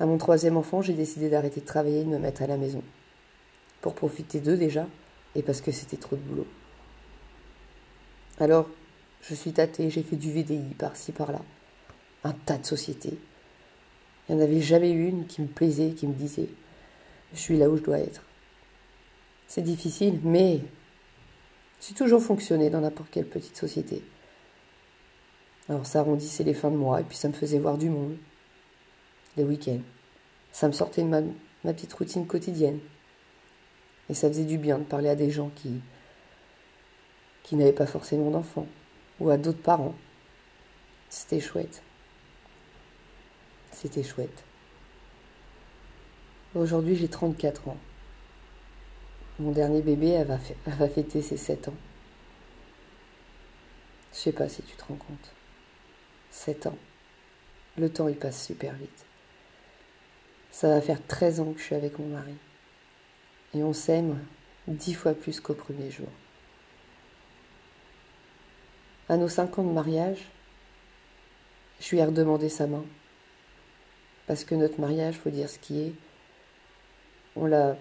À 0.00 0.06
mon 0.06 0.18
troisième 0.18 0.56
enfant, 0.56 0.82
j'ai 0.82 0.92
décidé 0.92 1.30
d'arrêter 1.30 1.60
de 1.60 1.66
travailler 1.66 2.00
et 2.00 2.04
de 2.04 2.10
me 2.10 2.18
mettre 2.18 2.42
à 2.42 2.46
la 2.46 2.56
maison. 2.56 2.82
Pour 3.80 3.94
profiter 3.94 4.40
d'eux 4.40 4.56
déjà, 4.56 4.86
et 5.34 5.42
parce 5.42 5.60
que 5.60 5.70
c'était 5.70 5.96
trop 5.96 6.16
de 6.16 6.20
boulot. 6.20 6.46
Alors, 8.38 8.68
je 9.22 9.34
suis 9.34 9.52
tâtée, 9.52 9.90
j'ai 9.90 10.02
fait 10.02 10.16
du 10.16 10.32
VDI 10.32 10.74
par-ci, 10.76 11.12
par-là. 11.12 11.40
Un 12.24 12.32
tas 12.32 12.58
de 12.58 12.66
sociétés. 12.66 13.16
Il 14.28 14.34
n'y 14.34 14.40
en 14.40 14.44
avait 14.44 14.60
jamais 14.60 14.90
une 14.90 15.26
qui 15.26 15.42
me 15.42 15.46
plaisait, 15.46 15.90
qui 15.90 16.06
me 16.06 16.14
disait 16.14 16.48
Je 17.32 17.38
suis 17.38 17.58
là 17.58 17.68
où 17.68 17.76
je 17.76 17.82
dois 17.82 17.98
être. 17.98 18.22
C'est 19.46 19.62
difficile, 19.62 20.18
mais 20.24 20.60
j'ai 21.80 21.94
toujours 21.94 22.22
fonctionné 22.22 22.70
dans 22.70 22.80
n'importe 22.80 23.10
quelle 23.10 23.26
petite 23.26 23.56
société. 23.56 24.02
Alors 25.68 25.86
ça 25.86 26.00
arrondissait 26.00 26.44
les 26.44 26.54
fins 26.54 26.70
de 26.70 26.76
mois 26.76 27.00
et 27.00 27.04
puis 27.04 27.16
ça 27.16 27.28
me 27.28 27.32
faisait 27.32 27.58
voir 27.58 27.78
du 27.78 27.88
monde. 27.88 28.16
des 29.36 29.44
week-ends. 29.44 29.80
Ça 30.52 30.68
me 30.68 30.72
sortait 30.72 31.02
de 31.02 31.08
ma, 31.08 31.22
petite 31.72 31.92
routine 31.94 32.26
quotidienne. 32.26 32.78
Et 34.08 34.14
ça 34.14 34.28
faisait 34.28 34.44
du 34.44 34.58
bien 34.58 34.78
de 34.78 34.84
parler 34.84 35.08
à 35.08 35.16
des 35.16 35.30
gens 35.30 35.50
qui, 35.56 35.80
qui 37.42 37.56
n'avaient 37.56 37.72
pas 37.72 37.86
forcément 37.86 38.30
d'enfants, 38.30 38.66
ou 39.18 39.30
à 39.30 39.38
d'autres 39.38 39.62
parents. 39.62 39.94
C'était 41.08 41.40
chouette. 41.40 41.82
C'était 43.72 44.02
chouette. 44.02 44.44
Aujourd'hui, 46.54 46.94
j'ai 46.94 47.08
34 47.08 47.68
ans. 47.68 47.78
Mon 49.40 49.50
dernier 49.50 49.82
bébé, 49.82 50.10
elle 50.10 50.38
va 50.66 50.88
fêter 50.88 51.22
ses 51.22 51.36
7 51.36 51.68
ans. 51.68 51.74
Je 54.12 54.18
sais 54.18 54.32
pas 54.32 54.48
si 54.48 54.62
tu 54.62 54.76
te 54.76 54.84
rends 54.84 54.94
compte. 54.94 55.32
7 56.34 56.66
ans. 56.66 56.78
Le 57.78 57.88
temps, 57.88 58.08
il 58.08 58.16
passe 58.16 58.44
super 58.44 58.74
vite. 58.74 59.06
Ça 60.50 60.68
va 60.68 60.80
faire 60.80 61.04
13 61.06 61.40
ans 61.40 61.52
que 61.52 61.60
je 61.60 61.64
suis 61.64 61.74
avec 61.74 61.98
mon 61.98 62.08
mari. 62.08 62.34
Et 63.54 63.62
on 63.62 63.72
s'aime 63.72 64.18
dix 64.66 64.94
fois 64.94 65.14
plus 65.14 65.40
qu'au 65.40 65.54
premier 65.54 65.90
jour. 65.90 66.08
À 69.08 69.16
nos 69.16 69.28
cinq 69.28 69.58
ans 69.58 69.64
de 69.64 69.70
mariage, 69.70 70.28
je 71.80 71.90
lui 71.90 71.98
ai 71.98 72.04
redemandé 72.04 72.48
sa 72.48 72.66
main. 72.66 72.84
Parce 74.26 74.44
que 74.44 74.56
notre 74.56 74.80
mariage, 74.80 75.16
faut 75.16 75.30
dire 75.30 75.48
ce 75.48 75.58
qui 75.58 75.80
est, 75.80 75.92
on 77.36 77.46
l'a 77.46 77.76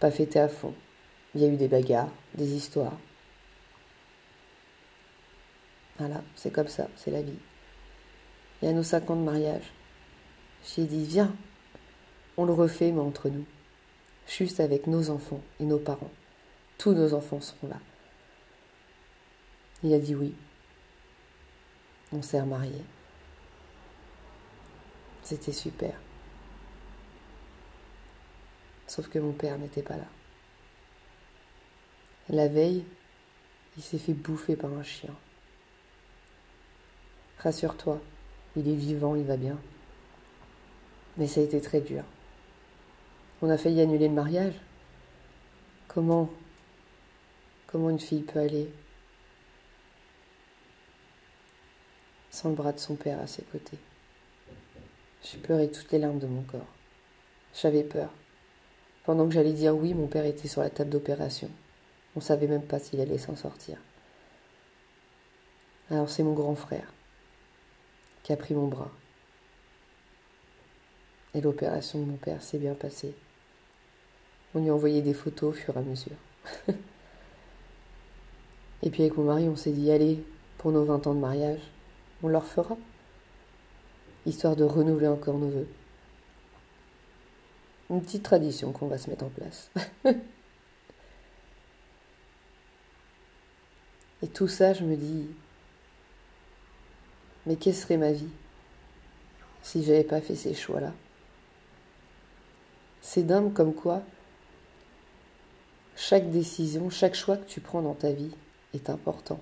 pas 0.00 0.10
fêté 0.10 0.38
à 0.38 0.48
fond. 0.48 0.74
Il 1.34 1.40
y 1.40 1.44
a 1.44 1.48
eu 1.48 1.56
des 1.56 1.68
bagarres, 1.68 2.12
des 2.34 2.52
histoires. 2.52 2.98
Voilà, 5.98 6.22
c'est 6.36 6.52
comme 6.52 6.68
ça, 6.68 6.88
c'est 6.96 7.10
la 7.10 7.22
vie. 7.22 7.38
Et 8.62 8.68
à 8.68 8.72
nos 8.72 8.82
cinq 8.82 9.10
ans 9.10 9.16
de 9.16 9.22
mariage, 9.22 9.72
j'ai 10.64 10.84
dit, 10.84 11.04
viens, 11.04 11.34
on 12.36 12.44
le 12.44 12.52
refait, 12.52 12.92
mais 12.92 13.00
entre 13.00 13.28
nous 13.28 13.46
juste 14.30 14.60
avec 14.60 14.86
nos 14.86 15.10
enfants 15.10 15.42
et 15.58 15.64
nos 15.64 15.78
parents. 15.78 16.10
Tous 16.78 16.92
nos 16.94 17.14
enfants 17.14 17.40
seront 17.40 17.68
là. 17.68 17.80
Il 19.82 19.92
a 19.92 19.98
dit 19.98 20.14
oui. 20.14 20.34
On 22.12 22.22
s'est 22.22 22.40
remariés. 22.40 22.84
C'était 25.22 25.52
super. 25.52 25.94
Sauf 28.86 29.08
que 29.08 29.18
mon 29.18 29.32
père 29.32 29.58
n'était 29.58 29.82
pas 29.82 29.96
là. 29.96 30.06
La 32.28 32.48
veille, 32.48 32.84
il 33.76 33.82
s'est 33.82 33.98
fait 33.98 34.14
bouffer 34.14 34.56
par 34.56 34.72
un 34.72 34.82
chien. 34.82 35.14
Rassure-toi, 37.38 38.00
il 38.56 38.68
est 38.68 38.74
vivant, 38.74 39.14
il 39.14 39.24
va 39.24 39.36
bien. 39.36 39.58
Mais 41.16 41.26
ça 41.26 41.40
a 41.40 41.44
été 41.44 41.60
très 41.60 41.80
dur. 41.80 42.02
On 43.42 43.50
a 43.50 43.56
failli 43.56 43.80
annuler 43.80 44.08
le 44.08 44.14
mariage. 44.14 44.54
Comment 45.88 46.30
Comment 47.66 47.90
une 47.90 48.00
fille 48.00 48.22
peut 48.22 48.40
aller 48.40 48.68
sans 52.30 52.48
le 52.48 52.54
bras 52.54 52.72
de 52.72 52.78
son 52.78 52.96
père 52.96 53.20
à 53.20 53.26
ses 53.26 53.42
côtés? 53.42 53.78
J'ai 55.22 55.38
pleuré 55.38 55.70
toutes 55.70 55.92
les 55.92 55.98
larmes 55.98 56.18
de 56.18 56.26
mon 56.26 56.42
corps. 56.42 56.66
J'avais 57.54 57.84
peur. 57.84 58.10
Pendant 59.04 59.26
que 59.26 59.34
j'allais 59.34 59.52
dire 59.52 59.76
oui, 59.76 59.94
mon 59.94 60.06
père 60.06 60.26
était 60.26 60.48
sur 60.48 60.62
la 60.62 60.70
table 60.70 60.90
d'opération. 60.90 61.50
On 62.16 62.20
savait 62.20 62.48
même 62.48 62.64
pas 62.64 62.78
s'il 62.78 63.00
allait 63.00 63.18
s'en 63.18 63.36
sortir. 63.36 63.78
Alors 65.90 66.10
c'est 66.10 66.22
mon 66.22 66.34
grand 66.34 66.54
frère 66.56 66.92
a 68.32 68.36
pris 68.36 68.54
mon 68.54 68.66
bras. 68.68 68.90
Et 71.34 71.40
l'opération 71.40 72.00
de 72.00 72.04
mon 72.04 72.16
père 72.16 72.42
s'est 72.42 72.58
bien 72.58 72.74
passée. 72.74 73.14
On 74.54 74.60
lui 74.60 74.68
a 74.68 74.74
envoyé 74.74 75.00
des 75.00 75.14
photos 75.14 75.50
au 75.50 75.52
fur 75.52 75.76
et 75.76 75.78
à 75.78 75.82
mesure. 75.82 76.16
et 78.82 78.90
puis 78.90 79.02
avec 79.02 79.16
mon 79.16 79.24
mari, 79.24 79.48
on 79.48 79.56
s'est 79.56 79.70
dit, 79.72 79.90
allez, 79.92 80.24
pour 80.58 80.72
nos 80.72 80.84
20 80.84 81.06
ans 81.06 81.14
de 81.14 81.20
mariage, 81.20 81.60
on 82.22 82.28
leur 82.28 82.44
fera. 82.44 82.76
Histoire 84.26 84.56
de 84.56 84.64
renouveler 84.64 85.08
encore 85.08 85.38
nos 85.38 85.48
voeux. 85.48 85.68
Une 87.90 88.02
petite 88.02 88.22
tradition 88.22 88.72
qu'on 88.72 88.88
va 88.88 88.98
se 88.98 89.08
mettre 89.08 89.24
en 89.24 89.30
place. 89.30 89.70
et 94.22 94.28
tout 94.28 94.48
ça, 94.48 94.72
je 94.74 94.84
me 94.84 94.96
dis, 94.96 95.28
mais 97.46 97.56
quelle 97.56 97.74
serait 97.74 97.96
ma 97.96 98.12
vie 98.12 98.30
si 99.62 99.84
j'avais 99.84 100.04
pas 100.04 100.20
fait 100.20 100.36
ces 100.36 100.54
choix-là? 100.54 100.92
C'est 103.02 103.22
dingue 103.22 103.52
comme 103.52 103.74
quoi 103.74 104.02
chaque 105.96 106.30
décision, 106.30 106.88
chaque 106.88 107.14
choix 107.14 107.36
que 107.36 107.46
tu 107.46 107.60
prends 107.60 107.82
dans 107.82 107.94
ta 107.94 108.10
vie 108.10 108.30
est 108.72 108.88
important. 108.88 109.38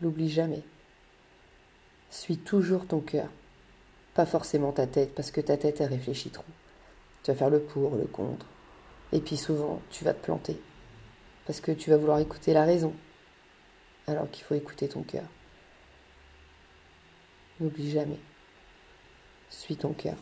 N'oublie 0.00 0.30
jamais. 0.30 0.62
Suis 2.08 2.38
toujours 2.38 2.86
ton 2.86 3.00
cœur, 3.00 3.28
pas 4.14 4.24
forcément 4.24 4.72
ta 4.72 4.86
tête, 4.86 5.14
parce 5.14 5.30
que 5.30 5.42
ta 5.42 5.58
tête, 5.58 5.82
elle 5.82 5.90
réfléchit 5.90 6.30
trop. 6.30 6.46
Tu 7.22 7.30
vas 7.30 7.36
faire 7.36 7.50
le 7.50 7.60
pour, 7.60 7.94
le 7.94 8.04
contre. 8.04 8.46
Et 9.12 9.20
puis 9.20 9.36
souvent, 9.36 9.82
tu 9.90 10.02
vas 10.02 10.14
te 10.14 10.24
planter, 10.24 10.58
parce 11.46 11.60
que 11.60 11.70
tu 11.70 11.90
vas 11.90 11.98
vouloir 11.98 12.18
écouter 12.18 12.54
la 12.54 12.64
raison, 12.64 12.94
alors 14.06 14.30
qu'il 14.30 14.44
faut 14.44 14.54
écouter 14.54 14.88
ton 14.88 15.02
cœur. 15.02 15.24
N'oublie 17.60 17.90
jamais. 17.90 18.18
Suis 19.50 19.76
ton 19.76 19.92
cœur. 19.92 20.16